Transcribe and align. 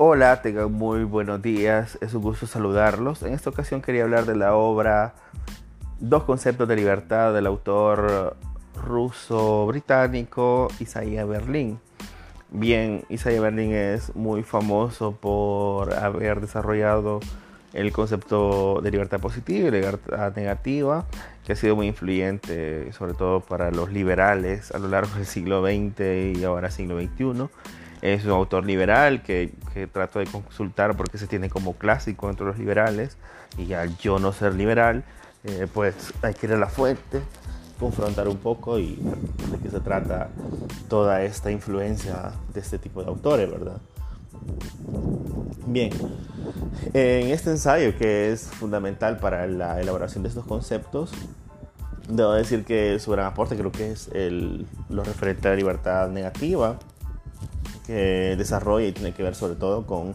Hola, 0.00 0.42
tengan 0.42 0.70
muy 0.70 1.02
buenos 1.02 1.42
días, 1.42 1.98
es 2.00 2.14
un 2.14 2.22
gusto 2.22 2.46
saludarlos. 2.46 3.24
En 3.24 3.34
esta 3.34 3.50
ocasión 3.50 3.82
quería 3.82 4.04
hablar 4.04 4.26
de 4.26 4.36
la 4.36 4.54
obra 4.54 5.16
Dos 5.98 6.22
conceptos 6.22 6.68
de 6.68 6.76
libertad 6.76 7.34
del 7.34 7.48
autor 7.48 8.36
ruso-británico 8.76 10.68
Isaiah 10.78 11.24
Berlin. 11.24 11.80
Bien, 12.52 13.06
Isaiah 13.08 13.40
Berlin 13.40 13.72
es 13.72 14.14
muy 14.14 14.44
famoso 14.44 15.16
por 15.16 15.92
haber 15.92 16.42
desarrollado 16.42 17.18
el 17.72 17.90
concepto 17.90 18.80
de 18.80 18.92
libertad 18.92 19.18
positiva 19.18 19.66
y 19.66 19.72
libertad 19.72 20.32
negativa, 20.36 21.06
que 21.44 21.54
ha 21.54 21.56
sido 21.56 21.74
muy 21.74 21.88
influyente 21.88 22.92
sobre 22.92 23.14
todo 23.14 23.40
para 23.40 23.72
los 23.72 23.90
liberales 23.90 24.70
a 24.70 24.78
lo 24.78 24.86
largo 24.86 25.16
del 25.16 25.26
siglo 25.26 25.60
XX 25.66 26.38
y 26.38 26.44
ahora 26.44 26.70
siglo 26.70 27.00
XXI. 27.00 27.48
Es 28.02 28.24
un 28.24 28.30
autor 28.30 28.64
liberal 28.64 29.22
que, 29.22 29.52
que 29.74 29.86
trato 29.86 30.18
de 30.18 30.26
consultar 30.26 30.96
porque 30.96 31.18
se 31.18 31.26
tiene 31.26 31.50
como 31.50 31.74
clásico 31.74 32.30
entre 32.30 32.46
los 32.46 32.58
liberales 32.58 33.16
y 33.56 33.72
al 33.72 33.96
yo 33.98 34.18
no 34.18 34.32
ser 34.32 34.54
liberal, 34.54 35.04
eh, 35.44 35.66
pues 35.72 35.94
hay 36.22 36.34
que 36.34 36.46
ir 36.46 36.52
a 36.52 36.58
la 36.58 36.68
fuente, 36.68 37.20
confrontar 37.78 38.28
un 38.28 38.38
poco 38.38 38.78
y 38.78 38.96
de 39.50 39.58
qué 39.62 39.70
se 39.70 39.80
trata 39.80 40.28
toda 40.88 41.22
esta 41.22 41.50
influencia 41.50 42.32
de 42.52 42.60
este 42.60 42.78
tipo 42.78 43.02
de 43.02 43.08
autores, 43.08 43.50
¿verdad? 43.50 43.78
Bien, 45.66 45.90
en 46.94 47.28
este 47.28 47.50
ensayo 47.50 47.96
que 47.96 48.32
es 48.32 48.42
fundamental 48.42 49.18
para 49.18 49.46
la 49.46 49.80
elaboración 49.80 50.22
de 50.22 50.30
estos 50.30 50.44
conceptos, 50.46 51.12
debo 52.08 52.32
decir 52.32 52.64
que 52.64 52.98
su 52.98 53.10
gran 53.10 53.26
aporte 53.26 53.56
creo 53.56 53.70
que 53.70 53.92
es 53.92 54.08
el, 54.14 54.66
lo 54.88 55.04
referente 55.04 55.48
a 55.48 55.50
la 55.52 55.56
libertad 55.56 56.08
negativa, 56.08 56.78
que 57.88 58.36
desarrolla 58.36 58.86
y 58.86 58.92
tiene 58.92 59.14
que 59.14 59.22
ver 59.22 59.34
sobre 59.34 59.54
todo 59.54 59.86
con, 59.86 60.14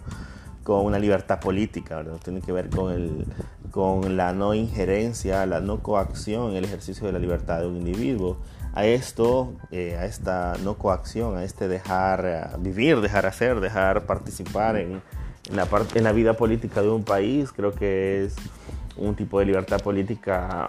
con 0.64 0.86
una 0.86 1.00
libertad 1.00 1.40
política, 1.40 1.98
¿verdad? 1.98 2.18
tiene 2.24 2.40
que 2.40 2.52
ver 2.52 2.70
con, 2.70 2.94
el, 2.94 3.26
con 3.72 4.16
la 4.16 4.32
no 4.32 4.54
injerencia, 4.54 5.46
la 5.48 5.60
no 5.60 5.82
coacción 5.82 6.52
en 6.52 6.58
el 6.58 6.66
ejercicio 6.66 7.08
de 7.08 7.14
la 7.14 7.20
libertad 7.20 7.62
de 7.62 7.68
un 7.68 7.78
individuo. 7.78 8.38
A 8.76 8.86
esto, 8.86 9.54
eh, 9.72 9.98
a 9.98 10.06
esta 10.06 10.56
no 10.64 10.78
coacción, 10.78 11.36
a 11.36 11.44
este 11.44 11.68
dejar 11.68 12.26
eh, 12.26 12.58
vivir, 12.60 13.02
dejar 13.02 13.26
hacer, 13.26 13.60
dejar 13.60 14.06
participar 14.06 14.78
en, 14.78 15.02
en, 15.50 15.56
la 15.56 15.68
en 15.96 16.04
la 16.04 16.12
vida 16.12 16.34
política 16.34 16.82
de 16.82 16.90
un 16.90 17.04
país, 17.04 17.52
creo 17.52 17.74
que 17.74 18.26
es 18.26 18.36
un 18.98 19.16
tipo 19.16 19.40
de 19.40 19.46
libertad 19.46 19.80
política 19.82 20.68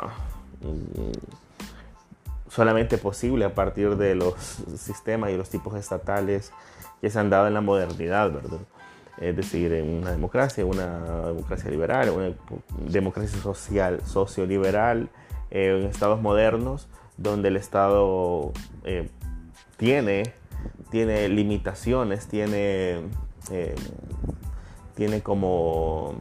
mm, 0.62 1.43
solamente 2.54 2.98
posible 2.98 3.44
a 3.44 3.54
partir 3.54 3.96
de 3.96 4.14
los 4.14 4.34
sistemas 4.76 5.30
y 5.30 5.36
los 5.36 5.50
tipos 5.50 5.74
estatales 5.74 6.52
que 7.00 7.10
se 7.10 7.18
han 7.18 7.28
dado 7.28 7.48
en 7.48 7.54
la 7.54 7.60
modernidad, 7.60 8.30
¿verdad? 8.30 8.60
Es 9.18 9.36
decir, 9.36 9.72
en 9.72 10.02
una 10.02 10.12
democracia, 10.12 10.64
una 10.64 11.00
democracia 11.26 11.70
liberal, 11.70 12.10
una 12.10 12.32
democracia 12.78 13.40
social, 13.40 14.00
socioliberal, 14.06 15.08
eh, 15.50 15.78
en 15.80 15.88
estados 15.88 16.22
modernos, 16.22 16.86
donde 17.16 17.48
el 17.48 17.56
Estado 17.56 18.52
eh, 18.84 19.08
tiene, 19.76 20.32
tiene 20.90 21.28
limitaciones, 21.28 22.28
tiene, 22.28 23.02
eh, 23.50 23.74
tiene 24.94 25.22
como, 25.22 26.14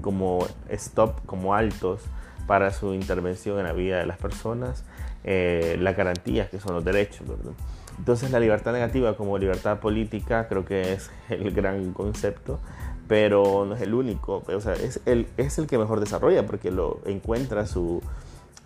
como 0.00 0.46
stop, 0.68 1.24
como 1.26 1.54
altos 1.54 2.02
para 2.46 2.72
su 2.72 2.94
intervención 2.94 3.58
en 3.58 3.64
la 3.64 3.72
vida 3.72 3.98
de 3.98 4.06
las 4.06 4.18
personas, 4.18 4.84
eh, 5.26 5.76
las 5.80 5.96
garantías 5.96 6.48
que 6.48 6.60
son 6.60 6.74
los 6.74 6.84
derechos. 6.84 7.26
¿verdad? 7.28 7.52
Entonces 7.98 8.30
la 8.30 8.40
libertad 8.40 8.72
negativa 8.72 9.16
como 9.16 9.38
libertad 9.38 9.80
política 9.80 10.46
creo 10.48 10.64
que 10.64 10.92
es 10.92 11.10
el 11.28 11.50
gran 11.52 11.92
concepto, 11.92 12.60
pero 13.08 13.64
no 13.66 13.74
es 13.74 13.82
el 13.82 13.94
único, 13.94 14.42
o 14.46 14.60
sea, 14.60 14.74
es 14.74 15.00
el, 15.04 15.26
es 15.36 15.58
el 15.58 15.66
que 15.66 15.78
mejor 15.78 16.00
desarrolla 16.00 16.46
porque 16.46 16.70
lo 16.70 17.00
encuentra 17.06 17.66
su, 17.66 18.02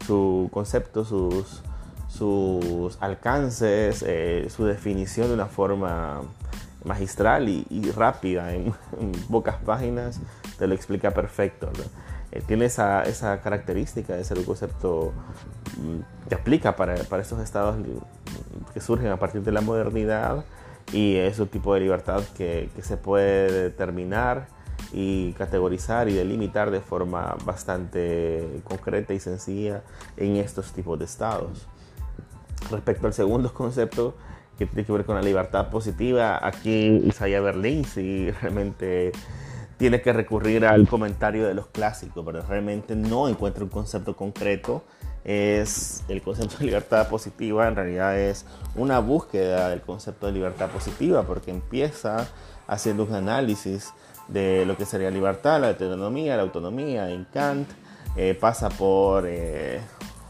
su 0.07 0.49
concepto, 0.53 1.05
sus, 1.05 1.63
sus 2.09 3.01
alcances, 3.01 4.05
eh, 4.07 4.47
su 4.51 4.65
definición 4.65 5.29
de 5.29 5.35
una 5.35 5.47
forma 5.47 6.23
magistral 6.85 7.49
y, 7.49 7.67
y 7.71 7.91
rápida, 7.91 8.55
en, 8.55 8.73
en, 9.01 9.13
pocas 9.31 9.57
páginas 9.57 10.21
te 10.59 10.67
lo 10.67 10.75
explica 10.75 11.13
perfecto. 11.13 11.71
Eh, 12.33 12.43
tiene 12.47 12.67
esa, 12.67 13.03
esa, 13.03 13.41
característica 13.41 14.15
de 14.15 14.25
ser 14.25 14.39
un 14.39 14.45
concepto 14.45 15.13
mm, 15.77 16.29
que 16.29 16.35
aplica 16.35 16.77
para, 16.77 16.95
para 17.05 17.23
estos 17.23 17.41
estados 17.41 17.77
que 18.73 18.81
surgen 18.81 19.09
a 19.09 19.19
partir 19.19 19.43
de 19.43 19.51
la 19.51 19.61
modernidad 19.61 20.45
y 20.93 21.17
es 21.17 21.39
un 21.41 21.49
tipo 21.49 21.75
de 21.75 21.81
libertad 21.81 22.23
que, 22.37 22.71
que 22.77 22.83
se 22.83 22.97
puede 22.97 23.51
determinar 23.51 24.47
y 24.93 25.33
categorizar 25.33 26.09
y 26.09 26.15
delimitar 26.15 26.71
de 26.71 26.81
forma 26.81 27.37
bastante 27.45 28.63
concreta 28.65 29.13
y 29.13 29.21
sencilla 29.21 29.83
en 30.17 30.37
estos 30.37 30.73
tipos 30.73 30.99
de 30.99 31.05
estados. 31.05 31.67
Respecto 32.71 33.07
al 33.07 33.13
segundo 33.13 33.53
concepto, 33.53 34.15
que 34.59 34.67
tiene 34.67 34.85
que 34.85 34.93
ver 34.93 35.05
con 35.07 35.15
la 35.15 35.23
libertad 35.23 35.71
positiva, 35.71 36.39
aquí 36.47 37.03
Isaiah 37.07 37.41
Berlin 37.41 37.85
sí 37.85 38.31
realmente 38.43 39.13
tiene 39.81 40.03
que 40.03 40.13
recurrir 40.13 40.67
al 40.67 40.87
comentario 40.87 41.49
de 41.49 41.55
los 41.55 41.69
clásicos, 41.69 42.23
pero 42.23 42.43
realmente 42.43 42.95
no 42.95 43.29
encuentra 43.29 43.65
un 43.65 43.71
concepto 43.71 44.15
concreto. 44.15 44.85
Es 45.25 46.05
el 46.09 46.21
concepto 46.21 46.59
de 46.59 46.67
libertad 46.67 47.09
positiva, 47.09 47.67
en 47.67 47.77
realidad 47.77 48.19
es 48.19 48.45
una 48.75 48.99
búsqueda 48.99 49.71
del 49.71 49.81
concepto 49.81 50.27
de 50.27 50.33
libertad 50.33 50.69
positiva, 50.69 51.23
porque 51.23 51.51
empieza 51.51 52.29
haciendo 52.67 53.05
un 53.05 53.15
análisis 53.15 53.95
de 54.29 54.67
lo 54.67 54.77
que 54.77 54.85
sería 54.85 55.11
libertad, 55.11 55.63
la 55.63 55.69
autonomía, 55.69 56.37
la 56.37 56.43
autonomía 56.43 57.11
en 57.11 57.25
Kant, 57.25 57.67
eh, 58.17 58.37
pasa 58.39 58.69
por 58.69 59.25
eh, 59.27 59.81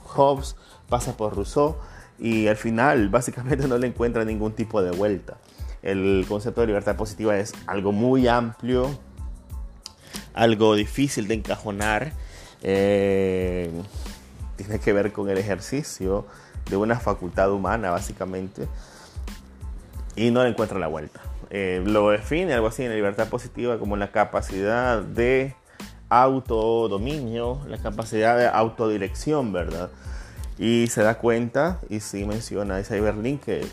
Hobbes, 0.04 0.54
pasa 0.88 1.16
por 1.16 1.34
Rousseau 1.34 1.74
y 2.20 2.46
al 2.46 2.56
final 2.56 3.08
básicamente 3.10 3.66
no 3.66 3.78
le 3.78 3.88
encuentra 3.88 4.24
ningún 4.24 4.52
tipo 4.52 4.80
de 4.80 4.92
vuelta. 4.92 5.38
El 5.82 6.24
concepto 6.28 6.60
de 6.60 6.68
libertad 6.68 6.94
positiva 6.94 7.36
es 7.36 7.52
algo 7.66 7.90
muy 7.90 8.28
amplio, 8.28 8.88
algo 10.34 10.74
difícil 10.74 11.28
de 11.28 11.34
encajonar. 11.34 12.12
Eh, 12.62 13.70
tiene 14.56 14.78
que 14.78 14.92
ver 14.92 15.12
con 15.12 15.30
el 15.30 15.38
ejercicio 15.38 16.26
de 16.68 16.76
una 16.76 16.98
facultad 16.98 17.50
humana, 17.52 17.90
básicamente. 17.90 18.68
Y 20.16 20.30
no 20.30 20.42
le 20.42 20.50
encuentra 20.50 20.78
la 20.78 20.86
vuelta. 20.86 21.20
Eh, 21.50 21.82
lo 21.84 22.10
define 22.10 22.52
algo 22.54 22.68
así 22.68 22.84
en 22.84 22.90
la 22.90 22.94
libertad 22.94 23.28
positiva 23.28 23.78
como 23.78 23.96
la 23.96 24.12
capacidad 24.12 25.02
de 25.02 25.54
autodominio, 26.08 27.60
la 27.68 27.78
capacidad 27.78 28.36
de 28.36 28.46
autodirección, 28.46 29.52
¿verdad? 29.52 29.90
Y 30.58 30.88
se 30.88 31.02
da 31.02 31.18
cuenta, 31.18 31.80
y 31.88 32.00
sí 32.00 32.24
menciona 32.24 32.80
Isaiah 32.80 33.00
Berlin, 33.00 33.38
que, 33.38 33.66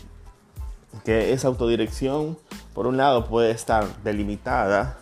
que 1.04 1.32
esa 1.32 1.48
autodirección, 1.48 2.38
por 2.74 2.86
un 2.86 2.96
lado, 2.96 3.26
puede 3.26 3.50
estar 3.50 3.84
delimitada 4.02 4.98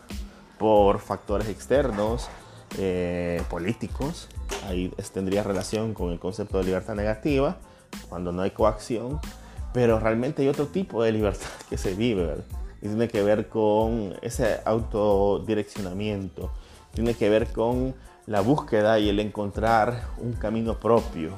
por 0.59 1.01
factores 1.01 1.49
externos, 1.49 2.29
eh, 2.79 3.43
políticos, 3.49 4.29
ahí 4.67 4.93
tendría 5.13 5.43
relación 5.43 5.95
con 5.95 6.13
el 6.13 6.19
concepto 6.19 6.59
de 6.59 6.65
libertad 6.65 6.95
negativa, 6.95 7.57
cuando 8.09 8.33
no 8.33 8.43
hay 8.43 8.51
coacción, 8.51 9.21
pero 9.73 10.01
realmente 10.01 10.43
hay 10.43 10.49
otro 10.49 10.67
tipo 10.67 11.03
de 11.03 11.13
libertad 11.13 11.49
que 11.71 11.79
se 11.79 11.95
vive, 11.95 12.25
¿verdad? 12.25 12.45
y 12.83 12.89
tiene 12.89 13.09
que 13.09 13.23
ver 13.23 13.49
con 13.49 14.15
ese 14.23 14.61
autodireccionamiento, 14.65 16.51
tiene 16.93 17.15
que 17.15 17.29
ver 17.29 17.49
con 17.53 17.95
la 18.27 18.41
búsqueda 18.41 18.99
y 18.99 19.09
el 19.09 19.21
encontrar 19.21 20.09
un 20.19 20.33
camino 20.35 20.79
propio. 20.79 21.33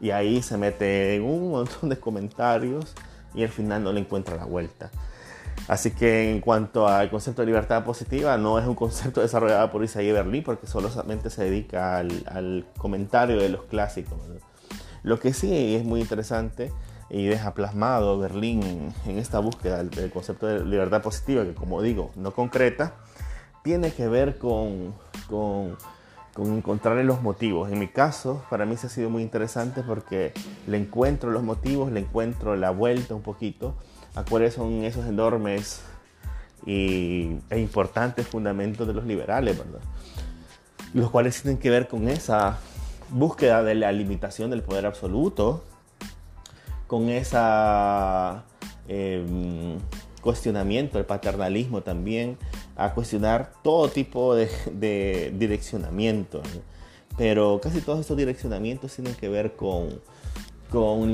Y 0.00 0.10
ahí 0.10 0.42
se 0.42 0.58
mete 0.58 1.14
en 1.14 1.22
un 1.22 1.50
montón 1.50 1.88
de 1.88 1.98
comentarios 1.98 2.94
y 3.34 3.42
al 3.42 3.48
final 3.48 3.82
no 3.82 3.92
le 3.92 4.00
encuentra 4.00 4.36
la 4.36 4.44
vuelta. 4.44 4.90
Así 5.66 5.92
que 5.92 6.30
en 6.30 6.40
cuanto 6.40 6.86
al 6.86 7.10
concepto 7.10 7.42
de 7.42 7.46
libertad 7.46 7.84
positiva, 7.84 8.36
no 8.36 8.58
es 8.58 8.66
un 8.66 8.74
concepto 8.74 9.20
desarrollado 9.22 9.70
por 9.70 9.82
Isaiah 9.82 10.12
Berlin 10.12 10.42
porque 10.42 10.66
solamente 10.66 11.30
se 11.30 11.44
dedica 11.44 11.96
al, 11.96 12.24
al 12.26 12.66
comentario 12.76 13.38
de 13.38 13.48
los 13.48 13.64
clásicos. 13.64 14.18
Lo 15.02 15.18
que 15.18 15.32
sí 15.32 15.74
es 15.74 15.84
muy 15.84 16.00
interesante 16.00 16.72
y 17.10 17.26
deja 17.26 17.54
plasmado 17.54 18.18
Berlín 18.18 18.92
en 19.06 19.18
esta 19.18 19.38
búsqueda 19.38 19.84
del 19.84 20.10
concepto 20.10 20.46
de 20.46 20.64
libertad 20.64 21.02
positiva, 21.02 21.44
que 21.44 21.54
como 21.54 21.82
digo, 21.82 22.10
no 22.16 22.32
concreta, 22.32 22.94
tiene 23.62 23.92
que 23.92 24.08
ver 24.08 24.38
con, 24.38 24.94
con, 25.28 25.76
con 26.34 26.56
encontrar 26.56 26.96
los 27.04 27.22
motivos. 27.22 27.70
En 27.70 27.78
mi 27.78 27.88
caso, 27.88 28.44
para 28.50 28.66
mí 28.66 28.76
se 28.76 28.88
ha 28.88 28.90
sido 28.90 29.10
muy 29.10 29.22
interesante 29.22 29.82
porque 29.82 30.32
le 30.66 30.76
encuentro 30.78 31.30
los 31.30 31.42
motivos, 31.42 31.92
le 31.92 32.00
encuentro 32.00 32.56
la 32.56 32.70
vuelta 32.70 33.14
un 33.14 33.22
poquito 33.22 33.76
a 34.14 34.24
cuáles 34.24 34.54
son 34.54 34.84
esos 34.84 35.06
enormes 35.06 35.82
y, 36.66 37.36
e 37.50 37.58
importantes 37.58 38.26
fundamentos 38.26 38.86
de 38.86 38.94
los 38.94 39.04
liberales, 39.04 39.58
¿verdad? 39.58 39.80
Los 40.92 41.10
cuales 41.10 41.40
tienen 41.42 41.58
que 41.58 41.70
ver 41.70 41.88
con 41.88 42.08
esa 42.08 42.58
búsqueda 43.10 43.62
de 43.62 43.74
la 43.74 43.92
limitación 43.92 44.50
del 44.50 44.62
poder 44.62 44.86
absoluto, 44.86 45.64
con 46.86 47.08
esa 47.08 48.44
eh, 48.88 49.24
cuestionamiento 50.20 50.98
el 50.98 51.04
paternalismo 51.04 51.82
también, 51.82 52.38
a 52.76 52.92
cuestionar 52.94 53.52
todo 53.62 53.88
tipo 53.88 54.34
de, 54.34 55.32
direccionamiento. 55.36 56.42
Pero 57.16 57.60
casi 57.62 57.80
todos 57.80 58.00
estos 58.00 58.16
direccionamientos 58.16 58.94
tienen 58.94 59.14
que 59.14 59.28
ver 59.28 59.54
con, 59.54 60.00
con, 60.74 61.10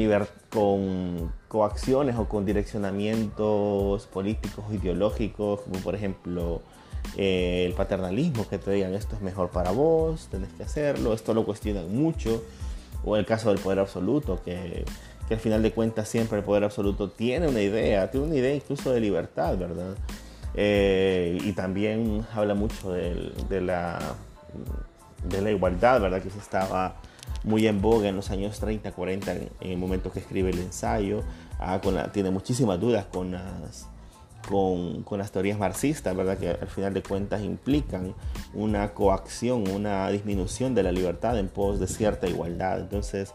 con 0.51 1.33
coacciones 1.49 2.17
o 2.17 2.29
con 2.29 2.45
direccionamientos 2.45 4.07
políticos 4.07 4.65
o 4.69 4.75
ideológicos, 4.75 5.61
como 5.61 5.79
por 5.81 5.95
ejemplo 5.95 6.63
eh, 7.17 7.65
el 7.67 7.75
paternalismo, 7.75 8.49
que 8.49 8.59
te 8.59 8.71
digan 8.71 8.95
esto 8.95 9.17
es 9.17 9.23
mejor 9.23 9.51
para 9.51 9.71
vos, 9.71 10.29
tenés 10.31 10.53
que 10.55 10.63
hacerlo, 10.63 11.13
esto 11.13 11.35
lo 11.35 11.45
cuestionan 11.45 11.95
mucho, 11.95 12.43
o 13.05 13.17
el 13.17 13.27
caso 13.27 13.51
del 13.51 13.59
poder 13.59 13.79
absoluto, 13.79 14.41
que, 14.45 14.85
que 15.29 15.35
al 15.35 15.41
final 15.41 15.63
de 15.63 15.73
cuentas 15.73 16.09
siempre 16.09 16.39
el 16.39 16.45
poder 16.45 16.65
absoluto 16.65 17.11
tiene 17.11 17.49
una 17.49 17.61
idea, 17.61 18.11
tiene 18.11 18.27
una 18.27 18.37
idea 18.37 18.55
incluso 18.55 18.93
de 18.93 19.01
libertad, 19.01 19.57
¿verdad? 19.57 19.95
Eh, 20.55 21.39
y 21.43 21.53
también 21.53 22.27
habla 22.35 22.55
mucho 22.55 22.93
de, 22.93 23.33
de, 23.49 23.61
la, 23.61 23.99
de 25.25 25.43
la 25.43 25.51
igualdad, 25.51 26.01
¿verdad? 26.01 26.23
Que 26.23 26.31
se 26.31 26.39
estaba 26.39 26.97
muy 27.45 27.67
en 27.67 27.81
boga 27.81 28.09
en 28.09 28.17
los 28.17 28.31
años 28.31 28.59
30, 28.61 28.93
40, 28.93 29.33
en, 29.33 29.51
el 29.61 29.77
momento 29.77 30.11
que 30.13 30.21
escribe 30.21 30.51
el 30.51 30.59
ensayo. 30.59 31.23
Ah, 31.59 31.81
con 31.83 31.97
tiene 32.13 32.31
muchísimas 32.31 32.81
dudas 32.81 33.07
con 33.07 33.33
las, 33.33 33.87
con, 34.49 35.03
con, 35.03 35.19
las 35.19 35.31
teorías 35.31 35.59
marxistas, 35.59 36.17
¿verdad? 36.17 36.39
Que 36.39 36.51
al 36.51 36.69
final 36.69 36.95
de 36.95 37.03
cuentas 37.03 37.43
implican 37.43 38.15
una 38.55 38.95
coacción, 38.95 39.69
una 39.69 40.09
disminución 40.11 40.75
de 40.75 40.83
la 40.83 40.93
libertad 40.93 41.39
en 41.39 41.49
pos 41.49 41.81
de 41.81 41.87
cierta 41.87 42.29
igualdad. 42.29 42.81
Entonces, 42.81 43.35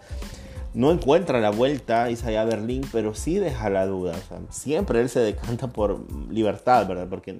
no 0.76 0.92
encuentra 0.92 1.40
la 1.40 1.52
vuelta 1.52 2.12
Isaiah 2.12 2.44
Berlín, 2.44 2.86
pero 2.92 3.16
sí 3.16 3.36
deja 3.40 3.70
la 3.70 3.86
duda. 3.86 4.14
siempre 4.50 5.00
él 5.02 5.10
se 5.10 5.22
decanta 5.22 5.68
por 5.68 6.06
libertad, 6.30 6.86
¿verdad? 6.86 7.08
Porque 7.10 7.38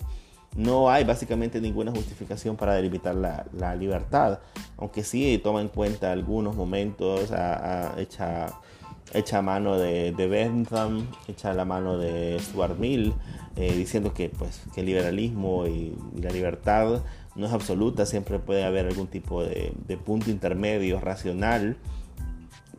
no 0.56 0.90
hay 0.90 1.04
básicamente 1.04 1.60
ninguna 1.60 1.92
justificación 1.92 2.56
para 2.56 2.76
delimitar 2.76 3.14
la, 3.14 3.46
la 3.58 3.76
libertad, 3.76 4.40
aunque 4.78 5.04
sí 5.04 5.40
toma 5.44 5.62
en 5.62 5.68
cuenta 5.68 6.12
algunos 6.12 6.56
momentos, 6.56 7.32
a, 7.32 7.94
a, 7.94 8.02
echa, 8.02 8.48
echa 9.14 9.42
mano 9.42 9.78
de, 9.78 10.12
Bentham, 10.12 11.08
echa 11.28 11.54
la 11.54 11.66
mano 11.66 11.98
de 11.98 12.38
Stuart 12.40 12.78
Mill, 12.80 13.14
eh, 13.58 13.74
diciendo 13.74 14.14
que, 14.14 14.30
pues, 14.30 14.62
que 14.74 14.82
el 14.82 14.88
liberalismo 14.88 15.68
y, 15.68 15.96
la 16.22 16.32
libertad 16.32 17.02
no 17.36 17.46
es 17.46 17.52
absoluta, 17.52 18.06
siempre 18.06 18.40
puede 18.40 18.64
haber 18.64 18.86
algún 18.88 19.08
tipo 19.08 19.44
de, 19.44 19.74
punto 20.06 20.30
intermedio 20.30 21.00
racional. 21.00 21.78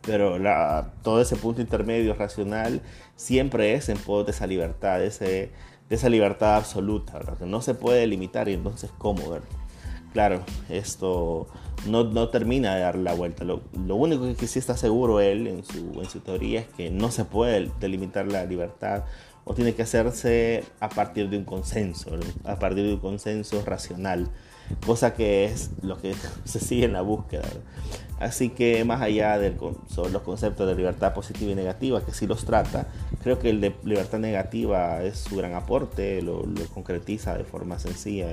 Pero 0.03 0.37
todo 1.03 1.21
ese 1.21 1.35
punto 1.35 1.59
intermedio 1.59 2.13
racional 2.13 2.81
siempre 3.17 3.73
es 3.73 3.89
en 3.89 3.97
pos 3.97 4.25
de 4.25 4.31
esa 4.31 4.47
libertad, 4.47 5.03
ese, 5.03 5.51
de 5.89 5.95
esa 5.95 6.09
libertad 6.09 6.55
absoluta, 6.55 7.19
que 7.37 7.45
no 7.45 7.61
se 7.61 7.73
puede 7.73 8.05
limitar 8.07 8.49
y 8.49 8.53
entonces 8.53 8.91
cómo, 8.97 9.21
Claro, 10.13 10.41
esto 10.69 11.47
no, 11.87 12.05
no, 12.05 12.29
termina 12.29 12.75
de 12.75 12.81
dar 12.81 12.95
la 12.95 13.13
vuelta. 13.13 13.43
Lo, 13.43 13.61
lo, 13.85 13.95
único 13.95 14.33
que 14.35 14.47
sí 14.47 14.57
está 14.57 14.75
seguro 14.75 15.19
él 15.19 15.47
en 15.47 15.63
su, 15.63 16.01
en 16.01 16.09
su 16.09 16.21
teoría 16.21 16.61
es 16.61 16.67
que 16.69 16.89
no 16.89 17.11
se 17.11 17.25
puede 17.25 17.69
delimitar 17.79 18.25
la 18.25 18.45
libertad 18.45 19.03
o 19.47 19.53
tiene 19.53 19.73
que 19.73 19.83
hacerse 19.83 20.65
a 20.81 20.89
partir 20.89 21.29
de 21.29 21.37
un 21.37 21.45
consenso, 21.45 22.11
a 22.43 22.57
partir 22.57 22.85
de 22.85 22.93
un 22.95 22.99
consenso 22.99 23.63
racional, 23.65 24.27
cosa 24.85 25.13
que 25.13 25.45
es 25.45 25.71
lo 25.81 25.97
que 25.97 26.13
se 26.43 26.59
sigue 26.59 26.85
en 26.85 26.93
la 26.93 27.01
búsqueda. 27.01 27.47
Así 28.19 28.49
que 28.49 28.83
más 28.83 29.01
allá 29.01 29.37
de 29.37 29.51
los 29.51 30.21
conceptos 30.23 30.67
de 30.67 30.75
libertad 30.75 31.13
positiva 31.13 31.51
y 31.51 31.55
negativa, 31.55 32.03
que 32.03 32.11
sí 32.11 32.27
los 32.27 32.43
trata, 32.43 32.87
creo 33.23 33.39
que 33.39 33.49
el 33.49 33.61
de 33.61 33.73
libertad 33.83 34.19
negativa 34.19 35.01
es 35.03 35.19
su 35.19 35.37
gran 35.37 35.53
aporte, 35.53 36.21
lo, 36.21 36.43
concretiza 36.73 37.37
de 37.37 37.45
forma 37.45 37.79
sencilla, 37.79 38.27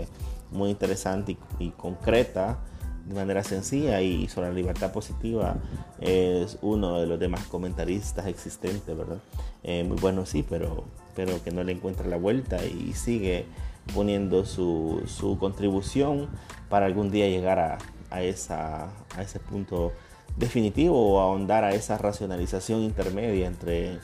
muy 0.51 0.71
interesante 0.71 1.37
y, 1.61 1.71
concreta, 1.71 2.59
de 3.07 3.15
manera 3.15 3.45
sencilla, 3.45 4.01
y 4.01 4.27
sobre 4.29 4.49
la 4.49 4.55
libertad 4.55 4.91
positiva 4.91 5.57
es 6.01 6.59
uno 6.63 6.99
de 6.99 7.07
los 7.07 7.21
demás 7.21 7.45
comentaristas 7.45 8.27
existentes, 8.27 8.97
¿verdad? 8.97 9.19
Eh, 9.63 9.85
muy 9.85 9.99
bueno 9.99 10.25
sí, 10.25 10.45
pero, 10.49 10.85
pero 11.15 11.43
que 11.43 11.51
no 11.51 11.63
le 11.63 11.73
encuentra 11.73 12.07
la 12.07 12.17
vuelta 12.17 12.65
y 12.65 12.93
sigue 12.93 13.47
poniendo 13.95 14.45
su, 14.45 15.03
su 15.07 15.39
contribución 15.39 16.29
para 16.69 16.87
algún 16.87 17.11
día 17.11 17.29
llegar 17.29 17.59
a, 17.59 17.79
a, 18.11 18.23
esa, 18.23 18.91
a 19.17 19.23
ese 19.23 19.41
punto 19.41 19.93
definitivo 20.37 21.15
o 21.15 21.21
ahondar 21.21 21.65
a 21.65 21.75
esa 21.75 21.99
racionalización 21.99 22.81
intermedia 22.81 23.47
entre 23.47 23.99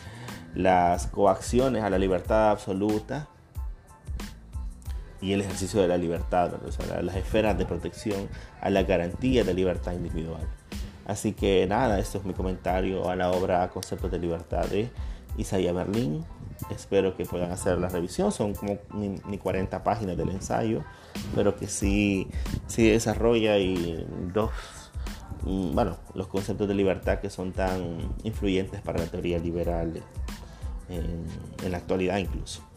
las 0.55 1.07
coacciones 1.07 1.83
a 1.83 1.91
la 1.91 1.99
libertad 1.99 2.51
absoluta 2.51 3.29
y 5.21 5.33
el 5.33 5.43
ejercicio 5.43 5.81
de 5.81 5.89
la 5.89 5.99
libertad, 5.99 6.55
o 6.67 6.73
sea, 6.73 7.03
las 7.03 7.17
esferas 7.17 7.57
de 7.59 7.67
protección 7.67 8.29
a 8.61 8.71
la 8.71 8.83
garantía 8.83 9.45
de 9.45 9.55
libertad 9.55 9.93
individual. 9.93 10.49
Así 11.07 11.33
que 11.33 11.67
nada, 11.67 11.99
esto 11.99 12.19
es 12.19 12.25
mi 12.25 12.33
comentario 12.33 13.09
a 13.09 13.17
la 13.17 13.31
obra 13.31 13.69
Conceptos 13.69 14.11
de 14.11 14.19
Libertad 14.19 14.67
de 14.67 14.89
Isaiah 15.37 15.73
Berlín. 15.73 16.25
Espero 16.69 17.17
que 17.17 17.25
puedan 17.25 17.51
hacer 17.51 17.79
la 17.79 17.89
revisión, 17.89 18.33
son 18.33 18.55
como 18.55 18.79
ni, 18.95 19.39
40 19.39 19.83
páginas 19.83 20.17
del 20.17 20.31
ensayo, 20.31 20.85
pero 21.35 21.57
que 21.57 21.67
sí, 21.67 22.29
sí 22.67 22.89
desarrolla 22.89 23.59
y 23.59 24.07
dos, 24.33 24.51
mm, 25.43 25.75
bueno, 25.75 25.97
los 26.15 26.27
conceptos 26.27 26.69
de 26.69 26.75
libertad 26.75 27.21
que 27.21 27.31
son 27.31 27.53
tan 27.53 27.99
influyentes 28.25 28.81
para 28.83 28.99
la 28.99 29.07
teoría 29.07 29.39
liberal 29.39 30.03
en, 30.89 31.25
en 31.65 31.73
la 31.73 31.79
actualidad 31.79 32.19
incluso. 32.19 32.69